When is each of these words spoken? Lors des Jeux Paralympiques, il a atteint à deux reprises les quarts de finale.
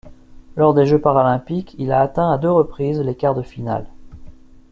Lors 0.57 0.73
des 0.73 0.87
Jeux 0.87 0.99
Paralympiques, 0.99 1.75
il 1.77 1.91
a 1.91 2.01
atteint 2.01 2.31
à 2.31 2.39
deux 2.39 2.49
reprises 2.51 2.99
les 2.99 3.13
quarts 3.15 3.35
de 3.35 3.43
finale. 3.43 3.85